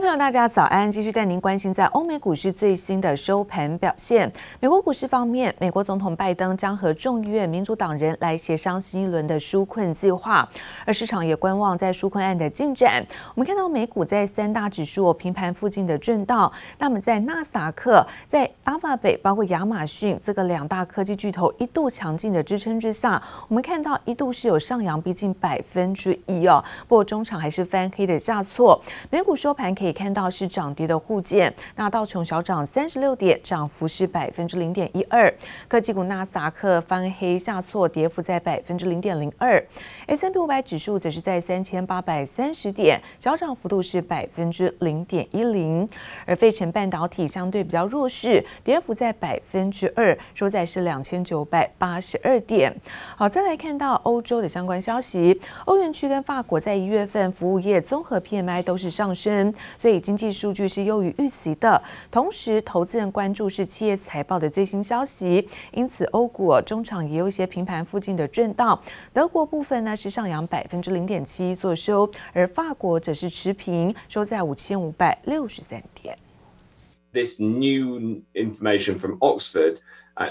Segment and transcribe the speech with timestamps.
[0.00, 0.90] 朋友，大家早安！
[0.90, 4.30] 继续带您关心在欧美股市最新的收盘表现。
[4.60, 10.46] 美国股市方面，美国总统拜登将和众议院民主党人来协商新一轮的纾困计划，
[10.84, 13.04] 而市场也观望在纾困案的进展。
[13.34, 28.80] 我们看到美股在三大指数平盘附近的震荡，那么在纳斯达克、在阿法北，包括亚马逊这个两大科技巨头一度强劲的支撑之下，我们看到一度是有上扬逼近百分之一哦，不过中场还是翻黑的下挫。
[29.10, 29.74] 美股收盘。
[29.78, 35.32] 可以可以看到是涨跌的互见，那道琼小涨三十六点，涨幅是百分之零点一二。
[35.66, 39.64] 科技股纳斯达克翻黑下挫，跌幅在百分之零点零二。
[40.06, 45.88] S&P 五百指数则是在三千八百三十点，小涨幅度是百分之零点一零。
[46.26, 52.70] 而费城半导体相对比较弱势，跌幅在百分之二，收在是两千九百八十二点。
[53.16, 59.38] 好，再来看到欧洲的相关消息，欧元区跟法国在一月份服务业综合 PMI 都是上升。
[59.78, 68.78] 所以经济数据是优于预期的，同时投资人关注是企业财报的最新消息，因此欧股中场也有一些平盘附近的震荡。
[69.12, 76.18] 德国部分呢是上扬百分之零点七一作收，而法国则是持平，收在五千五百六十三点。
[77.12, 79.78] This new information from Oxford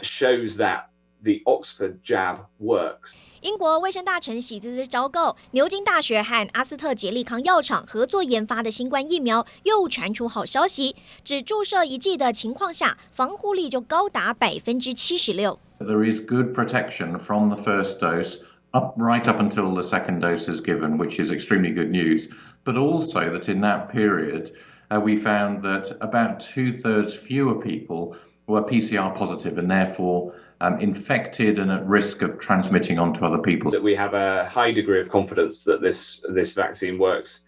[0.03, 0.83] shows that
[1.22, 3.12] the Oxford jab works.
[3.40, 15.58] 英国卫生大臣喜滋滋昭告，牛津大学和阿斯特捷利康药厂合作研发的新冠疫苗又传出好消息，只注射一剂的情况下，防护力就高达百分之七十六。
[15.80, 18.38] There is good protection from the first dose
[18.70, 22.28] up right up until the second dose is given, which is extremely good news.
[22.64, 24.52] But also that in that period,
[24.88, 28.14] we found that about two thirds fewer people
[28.46, 33.71] were PCR positive and therefore infected and at risk of transmitting onto other people.
[33.71, 37.39] That we have a high degree of confidence that this this vaccine works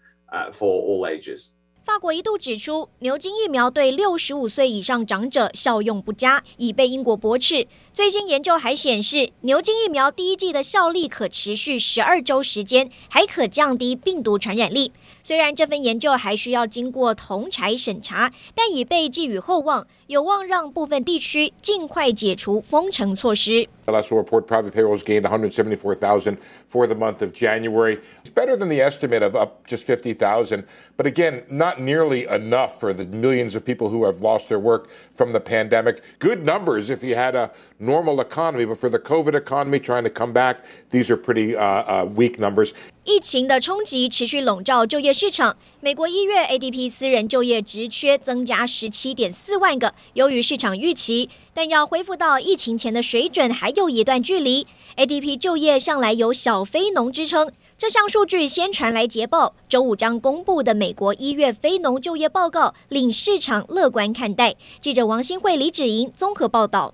[0.52, 1.50] for all ages.
[1.82, 7.66] 法国一度指出，牛津疫苗对六十五岁以上长者效用不佳，已被英国驳斥。
[7.92, 14.92] 最新研究还显示，牛津疫苗第一剂的效力可持续十二周时间，还可降低病毒传染力。
[15.24, 19.86] 虽然这份研究还需要经过同柴审查，但已被寄予厚望。
[20.09, 23.67] 有望让部分地区尽快解除封城措施。
[23.85, 26.37] The last report, private payrolls gained 174,000
[26.69, 27.99] for the month of January.
[28.23, 30.63] It's better than the estimate of up just 50,000,
[30.97, 34.89] but again, not nearly enough for the millions of people who have lost their work
[35.11, 36.01] from the pandemic.
[36.19, 40.09] Good numbers if you had a normal economy, but for the COVID economy trying to
[40.09, 42.73] come back, these are pretty uh, uh, weak numbers.
[43.05, 45.55] 疫情的冲击持续笼罩就业市场。
[45.82, 54.66] 美国一月 ADP 私人就业职缺增加十七点四万个，优于市场预期，但要恢复到疫情前的水准还有一段距离。
[54.98, 64.56] ADP 就业向来有小非农之称，这项数据先传来捷报，周五将公布的美国一月非农就业报告令市场乐观看待。
[64.82, 66.92] 记者王新慧、李芷莹综合报道。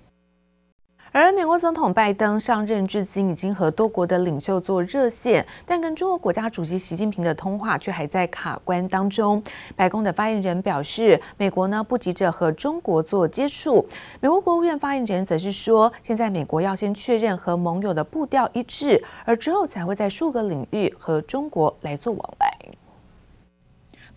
[1.19, 9.41] 而美国总统拜登上任至今，已经和多国的领袖做热线，但跟中国国家主席习近平的通话却还在卡关当中。
[9.75, 13.83] 白宫的发言人表示，美国呢不急着和中国做接触。
[14.21, 22.55] 美国国务院发言人则是说，现在美国要先确认和盟友的步调一致，而之后才会在数个领域和中国来做往来。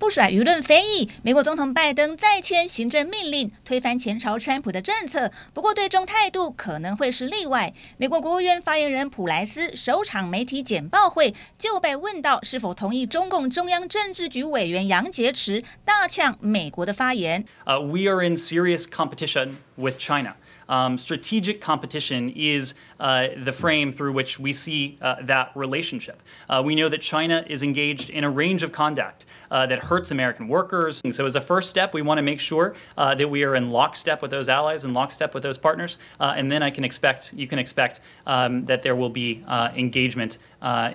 [0.00, 7.75] 不甩舆论非议，美国总统拜登再签行政命令推翻前朝川普的政策，不过对中态度可能会是例外。
[7.99, 17.44] 美国国务院发言人普莱斯首场媒体简报会就被问到是否同意中共中央政治局委员杨洁篪大呛美国的发言。
[17.66, 20.37] Uh, we are in serious competition with China.
[20.70, 26.24] Um, strategic competition is uh, the frame through which we see uh, that relationship.
[26.50, 30.09] Uh, we know that China is engaged in a range of conduct uh, that hurts
[30.12, 31.02] American workers.
[31.03, 33.56] And so, as a first step, we want to make sure uh, that we are
[33.56, 36.00] in lockstep with those allies and lockstep with those partners.
[36.20, 39.44] Uh, and then I can expect, you can expect um, that there will be
[39.76, 40.40] engagement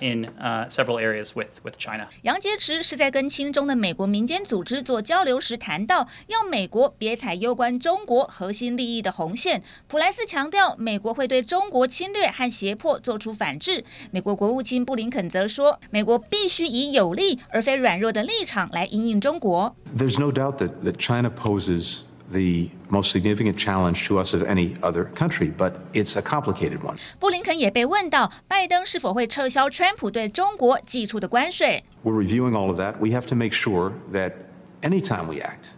[0.01, 0.29] in
[0.69, 2.09] several areas with with China.
[2.23, 9.63] 杨洁篪是在跟亲中的美国民间组织做交流时谈到，要美国别踩攸关中国核心利益的红线。
[9.88, 13.84] 普莱斯强调，美国会对中国侵略和胁迫做出反制。
[14.12, 19.76] 美国国务卿布林肯则说，美国必须以有力而非软弱的立场来应应中国。
[19.98, 25.06] There's no doubt that that China poses the most significant challenge to us of any other
[25.14, 26.98] country, but it's a complicated one.
[27.20, 31.84] 布林肯也被问到，拜登是否会撤销川普对中国寄出的关税。
[32.04, 32.96] We're reviewing all of that.
[33.00, 34.34] We have to make sure that
[34.82, 35.74] anytime we act.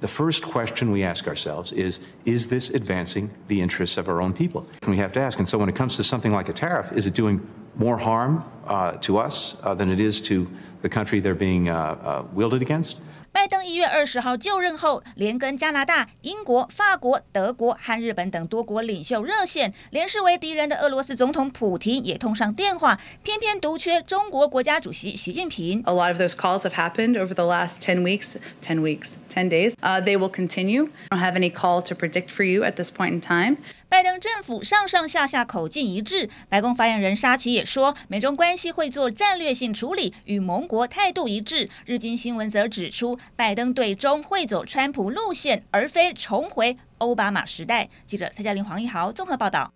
[0.00, 4.34] The first question we ask ourselves is, is this advancing the interests of our own
[4.34, 4.66] people?
[4.82, 5.38] And we have to ask.
[5.38, 8.44] And so when it comes to something like a tariff, is it doing more harm
[8.66, 10.50] uh, to us uh, than it is to
[10.82, 13.00] the country they're being uh, uh wielded against?
[13.36, 25.82] 拜登一月二十号就任后，连跟加拿大、英国、法国、德国和日本等多国领袖热线，连视为敌人的俄罗斯总统普丁也通上电话，偏偏独缺中国国家主席习近平。
[25.84, 29.74] A lot of those calls have happened over the last ten weeks, ten weeks, ten days.
[29.82, 30.88] Uh, they will continue.
[31.10, 33.58] I don't have any call to predict for you at this point in time.
[33.88, 41.68] 拜登政府上上下下口径一致，白宫发言人沙奇也说，美中关系会做战略性处理，与盟国态度一致。
[41.84, 47.88] 日经新闻则指出，拜登对中会走川普路线，而非重回奥巴马时代。
[48.04, 49.72] 记者蔡嘉玲、黄一豪综合报道。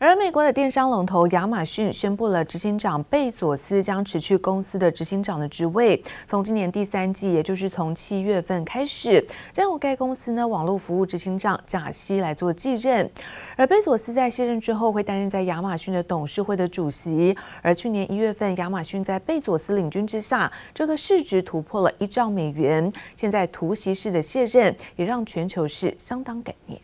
[0.00, 13.10] 而美国的电商龙头亚马逊宣布了，执行长贝佐斯将辞去公司的执行长的职位，从今年第三季，也就是从七月份开始，将由该公司呢网络服务执行长贾西来做继任。
[13.56, 17.36] 而贝佐斯在卸任之后，会担任在亚马逊的董事会的主席。
[17.60, 22.92] 而去年一月份，亚马逊在贝佐斯领军之下，这个市值突破了一兆美元。
[23.16, 26.80] 现在突袭式的卸任，也让全球是相当感念。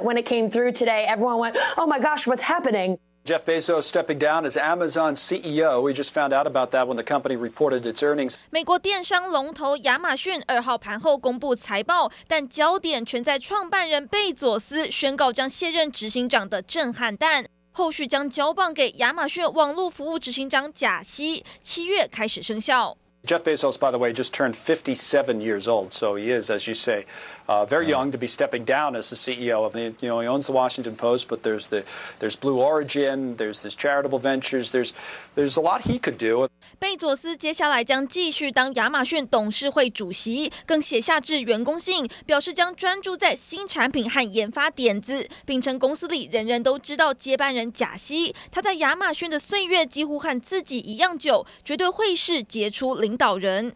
[0.00, 2.98] When it came through today, everyone went, oh my gosh, what's happening?
[3.24, 5.82] Jeff Bezos stepping down as Amazon CEO.
[5.82, 8.36] We just found out about that when the company reported its earnings.
[8.50, 22.96] 美国电商龙头亚马逊二号盘后公布财报，但焦点全在创办人贝佐斯宣告将卸任执行长的震撼弹，后续将交棒给亚马逊网络服务执行长贾西，七月开始生效。
[23.26, 27.06] Jeff Bezos, by the way, just turned 57 years old, so he is, as you say,
[27.47, 29.75] uh, very young to be stepping down as the CEO of.
[29.75, 31.83] You know, he owns the Washington Post, but there's the
[32.19, 34.91] there's Blue Origin, there's this charitable ventures, there's
[35.35, 36.47] there's a lot he could do.
[36.79, 53.73] 贝佐斯接下来将继续当亚马逊董事会主席，更写下致员工信，表示将专注在新产品和研发点子，并称公司里人人都知道接班人贾西，他在亚马逊的岁月几乎和自己一样久，绝对会是杰出领导人。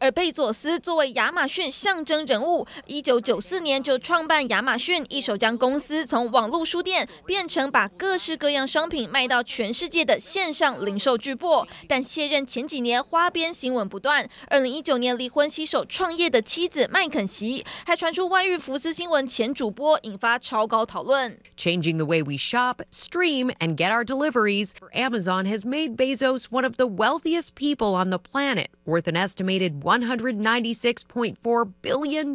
[0.00, 11.68] 而贝佐斯作为亚马逊象征人物，一九九四年就创办亚马逊，一手将公司从网络书店变成把各式各样商品卖到全世界的线上零售巨擘。
[11.86, 21.38] 但卸任前几年花边新闻不断，二零一九年离婚携手创业的妻子麦肯锡，还传出外遇福斯新闻前主播，引发超高讨论。
[21.58, 26.78] Changing the way we shop, stream, and get our deliveries, Amazon has made Bezos one of
[26.78, 32.32] the wealthiest people on the planet, worth an estimated $196.4 billion.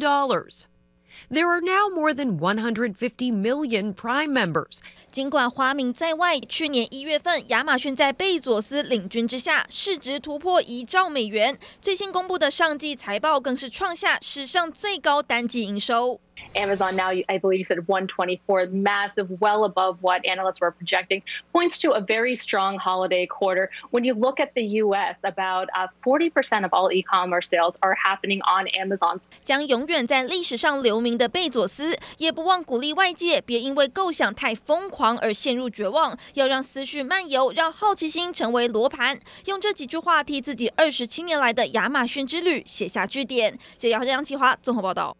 [1.29, 4.79] There are now more than 150 million Prime members.
[5.11, 11.57] 尽管花名在外，去年一月份，亚马逊在贝佐斯领军之下，市值突破一兆美元。
[11.81, 16.19] 最新公布的上季财报更是创下史上最高单季营收。
[16.55, 21.21] Amazon now, I believe you said 124, massive, well above what analysts were projecting,
[21.53, 23.69] points to a very strong holiday quarter.
[23.91, 28.41] When you look at the U.S., about uh, 40% of all e-commerce sales are happening
[28.41, 29.21] on Amazon.
[29.43, 43.56] 将永远在历史上留 名的贝佐斯，也不忘鼓励外界别因为构想太疯狂而陷入绝望，要让思绪漫游，让好奇心成为罗盘，用这几句话替自己二十七年来的亚马逊之旅写下句点。
[43.76, 45.16] 记者杨启华综合报道。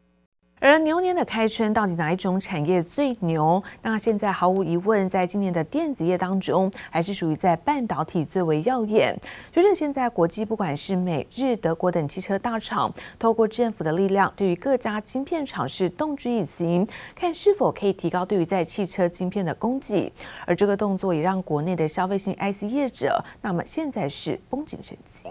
[0.58, 3.62] 而牛年的开春，到底哪一种产业最牛？
[3.82, 9.14] 那现在毫无疑问，在今年的电子业当中，还是属于在半导体最为耀眼。
[9.52, 20.10] 随着现在国际不管是美日德国等汽车大厂，透过政府的力量，对于各家晶片厂是动之以情，看是否可以提高对于在汽车晶片的供给。
[20.46, 25.30] 而这个动作也让国内的消费性 IC 业者，那么现在是绷紧神经。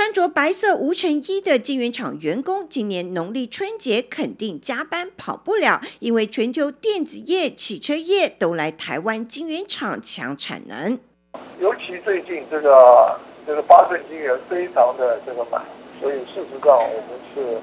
[0.00, 10.98] 穿着白色无尘衣的晶圆厂员工，今年农历春节肯定加班跑不了，因为全球电子业、汽车业都来台湾晶圆厂抢产能。
[11.60, 15.62] 尤其最近这个这个八寸晶圆非常的这个满，
[16.00, 17.58] 所以事实上我们是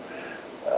[0.64, 0.78] 呃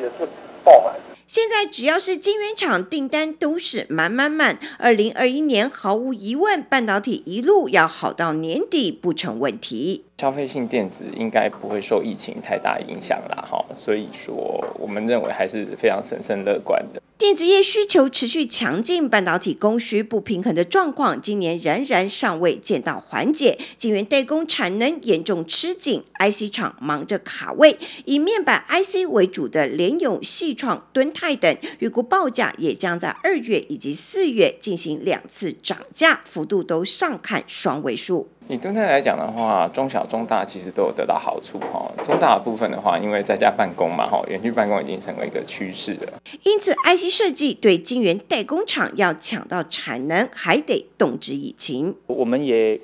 [0.00, 0.28] 也是
[0.64, 0.92] 爆满。
[1.26, 4.58] 现在只要是晶圆厂订单都是满满满。
[4.78, 10.04] 二零二一年毫无疑问，半导体一路要好到年底不成问题。
[10.18, 17.02] 消费性电子应该不会受疫情太大影响啦，哈，所以说我们认为还是非常审慎乐观的。
[17.18, 23.58] 电子业需求持续强劲，半导体供需不平衡的状况，今年仍然尚未见到缓解。
[23.78, 38.28] 晶圆代工产能严重吃紧，IC 厂忙着卡位，以面板 IC 为主的联咏、矽创、敦泰等，预估报价也将在二月以及四月进行两次涨价，幅度都上看双位数。
[38.48, 41.90] 以蹲泰来讲的话，中小中大其实都有得到好处哈。
[42.04, 46.12] 中大的部分的话，因为在家办公嘛哈，远距办公已经成为一个趋势了。
[46.44, 51.96] 因此，IC 设计对晶圆代工厂要抢到产能，还得动之以情。
[52.06, 52.80] 我们也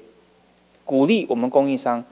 [0.84, 2.04] 鼓励我们供应商，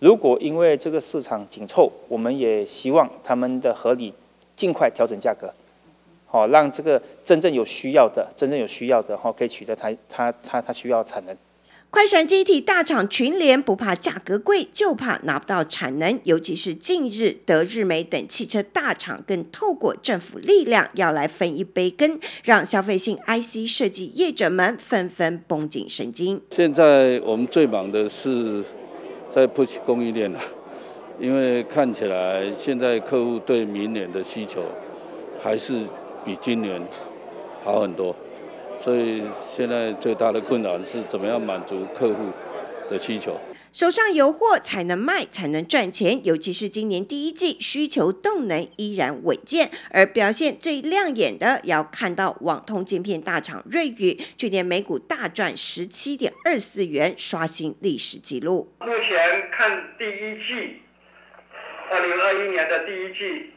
[0.00, 4.12] 如果因为这个市场紧凑，我们也希望他们的合理
[4.54, 5.54] 尽快调整价格，
[6.26, 11.34] 好，让这个真正有需要的、真正有需要的哈，可以取得他他他他需要产能。
[11.90, 16.20] 快闪机体大厂群联不怕价格贵，就怕拿不到产能。
[16.24, 26.42] 尤其是近日德日美等汽车大厂更透过政府力量要来分一杯羹，让消费性 IC 设计业者们纷纷绷紧神经。
[26.50, 28.62] 现在我们最忙的是
[29.30, 30.38] 在 push 供应链了，
[31.18, 34.62] 因为看起来现在客户对明年的需求
[35.42, 35.80] 还是
[36.22, 36.86] 比今年
[37.64, 38.14] 好很多。
[38.78, 42.30] 所以现在最大的困难是怎么样满足客户
[42.88, 43.38] 的需求。
[43.70, 46.24] 手上有货才能卖，才能赚钱。
[46.24, 58.72] 尤其是今年第一季需求动能依然稳健，而表现最亮眼的，要看到网通晶片大厂瑞宇，去年每股大赚十七点二四元，刷新历史纪录。
[58.80, 60.80] 目前看第一季，
[61.90, 63.50] 二零二一年的第一季，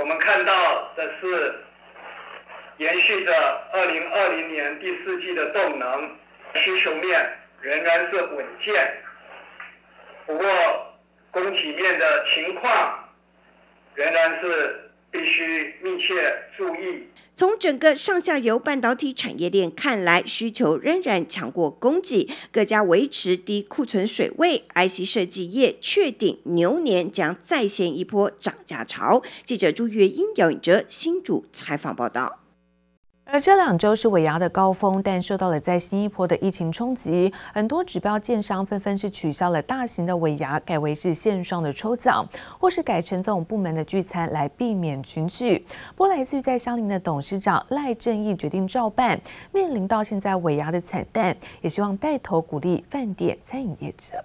[0.00, 1.63] 我们看到的是。
[2.78, 3.32] 延续着
[3.72, 6.10] 二零二零年第四季的动能，
[6.54, 8.94] 需求面仍然是稳健，
[10.26, 10.46] 不过
[11.30, 13.08] 供给面的情况
[13.94, 17.08] 仍然是必须密切注意。
[17.36, 24.64] 从整个上下游半导体产业链看来，需求仍然强过供给，各家维持低库存水位。
[24.74, 29.22] IC 设计业确定牛年将再现一波涨价潮。
[29.44, 32.43] 记者朱月英、姚颖哲新主采访报道。
[33.34, 42.24] 而这两周是尾牙的高峰，但受到了在新一波的疫情冲击，很多指标建商纷纷是取消了大型的尾牙，改为是线上的抽奖，
[42.60, 45.66] 或是改成这种部门的聚餐来避免群聚。
[45.96, 54.24] 不，来自于在香伶的董事长赖正鎰决定照办，面临到现在尾牙的惨淡，也希望带头鼓励饭店餐饮业者。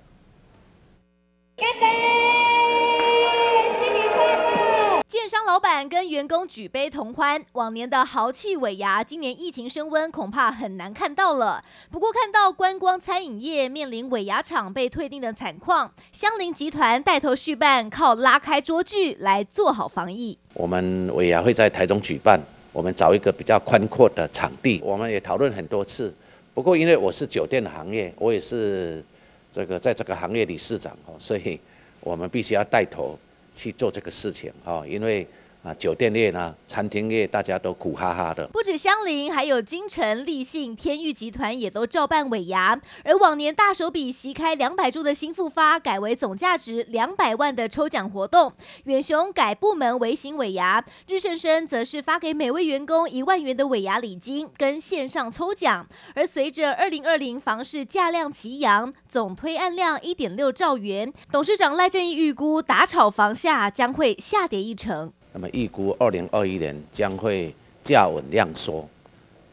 [5.10, 11.64] 建商老板跟员工举杯同欢，往年的豪气尾牙，今年疫情升温，恐怕很难看到了。
[11.90, 20.38] 不过，看到观光餐饮业面临尾牙场被退订的惨况，香伶集团带头续办，靠拉开桌距来做好防疫。
[20.54, 22.40] 我们尾牙会在台中举办，
[22.72, 26.14] 我们找一个比较宽阔的场地，我们也讨论很多次。
[26.54, 29.04] 不过，因为我是酒店的行业，我也是
[29.52, 31.60] 这个在这个行业理事长，所以
[32.00, 33.18] 我们必须要带头。
[33.60, 35.28] 去做这个事情啊，因为
[35.62, 38.48] 啊，酒店业呢，餐厅业大家都苦哈哈的。
[38.48, 42.80] 不止香伶，还有金城、立信、天钰集团也都照办尾牙。
[43.04, 48.54] 而往年大手笔席开两百桌的新复发，改为总价值两百万的抽奖活动。
[48.86, 55.86] 远雄改部门微型尾牙，日盛生则是发给每位员工一万元的尾牙礼金跟线上抽奖。
[56.16, 65.12] 而随着二零二零房市价量齐扬，总推案量一点六兆元，董事长赖正鎰预估打炒房价将会下跌一成。
[65.34, 68.88] 那么预估二零二一年将会价稳量缩，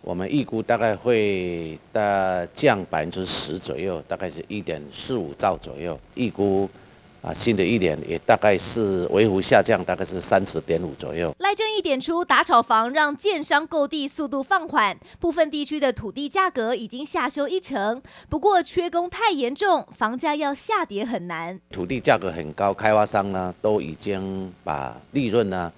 [0.00, 6.68] 我们预估大概会大降百分之十左右，大概是一点四五兆左右，预估。
[7.26, 11.34] 啊，新的一年也大概是微幅下降，大概是三十点五左右。
[11.40, 18.00] 赖正义点出，打炒房让建商购地速度放缓，部分地区的土地价格已经下修一成。
[18.28, 21.60] 不过缺工太严重，房价要下跌很难。
[21.72, 25.72] 土地价格很高，开发商呢都已经把利润呢，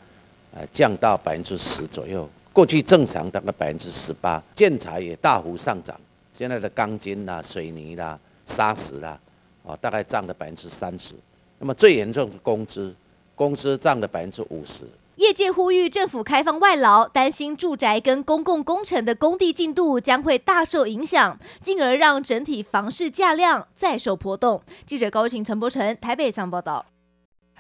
[0.55, 2.28] 呃降到百分之十左右。
[2.52, 5.99] 过去正常大概百分之十八，建材也大幅上涨，
[6.35, 9.19] 现在的钢筋啦、水泥啦、砂石啦，
[9.62, 11.14] 哦，大概涨了百分之三十。
[11.59, 12.95] 那么最严重的工资，
[13.35, 14.85] 工资占了百分之五十。
[15.17, 24.62] 业界呼吁政府开放外劳，担心住宅跟公共工程的工地进度将会大受影响，进而让整体房市价量再受波动。
[24.87, 26.87] 记者高晴、陈柏成台北上报道。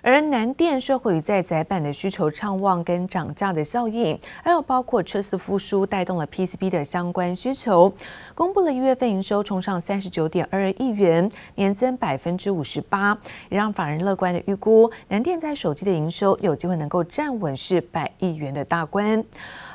[0.00, 7.92] 而南电受惠于在载板的需求畅旺跟涨价的效应，还有包括车四复苏带动了 PCB 的相关需求，
[8.34, 19.24] 公布了一月份营收冲上三十九点二亿元，年增百分之五十八，也让法人乐观的预估，南电在手机的营收有机会能够站稳是百亿元的大关。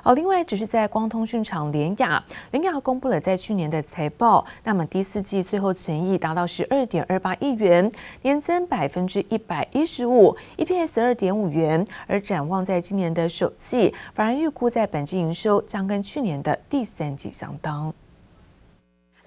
[0.01, 10.12] 好，另外只是在光通讯厂联雅，联雅公布了在去年的财报，那么第四季最后存益达到十二点二八亿元，年增百分之一百一十五。
[10.57, 17.93] EPS 二点五元，而展望在今年的首季，反而预估在本季营收将跟去年的第三季相当。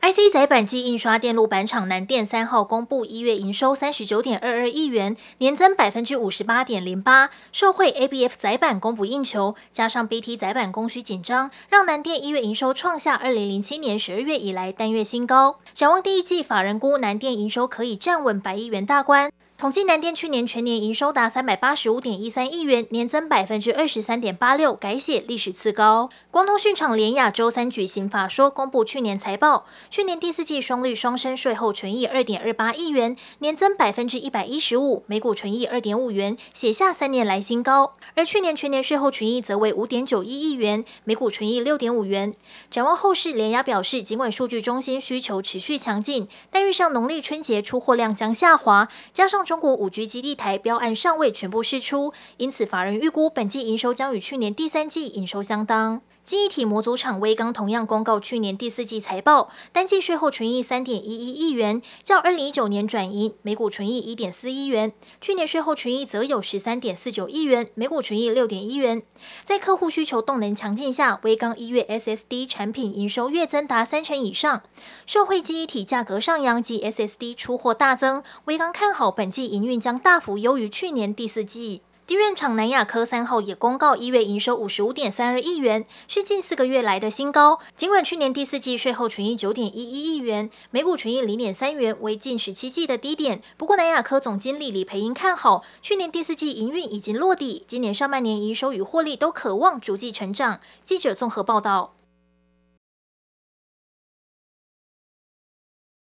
[0.02, 7.31] IC 载板机印刷电路板厂南电三号公布一月营收三十九点二二亿元，年增百分之五十八点零八。
[7.50, 15.59] 受惠 ABF 载板供不应求，加上 BT 载板供需紧张，让南电一月营收创下二零零七年十二月以来单月新高。
[15.75, 19.33] 展望第一季，法人估南电营收可以站稳百亿元大关。
[19.59, 26.11] 统计南电去年全年营收达三百八十五点一三亿元，年增百分之二十三点八六，改写历史次高。
[26.31, 37.97] 光通讯厂联亚周三举行法说，公布去年财报，去年第四季双率双升，税后纯益二点二八亿元，年增百分之一百一十五，每股纯益二点五元，写下三年来新高。
[38.15, 42.35] 而去年全年税后纯益则为五点九一亿元，每股纯益六点五元。
[42.71, 56.03] 展望后市，联亚表示，尽管数据中心需求持续强劲，但遇上农历春节出货量将下滑，加上中国五 G 基地台标案尚未全部释出，因此法人预估本季营收将与去年第三季营收相当。
[56.26, 64.92] 记忆体模组厂威刚同样公告去年第四季财报，单季税后纯益三点一一亿元，较二零一九年转盈，每股纯益一点四一元。
[65.21, 69.00] 去年税后纯益则有十三点四九亿元，每股纯益六点一元。
[69.45, 74.64] 在客户需求动能强劲下，威刚一月 SSD 产品营收月增达三成以上，
[75.06, 81.83] 受惠记忆体价格上扬及 SSD 出货大增，威刚看好本季营运将大幅优于去年第四季。
[82.07, 87.59] 地院厂南亚科三号也公告，一月营收五十五点三二亿元，是近四个月来的新高。
[87.77, 93.43] 尽管去年第四季税后纯益九点一一亿元，每股纯益零点三元，为近十七季的低点。
[93.57, 100.61] 不过南亚科总经理李培英看好，去年第四季营运已经落地，今年上半年营收与获利都可望逐季成长。
[100.85, 101.96] 记者综合报道。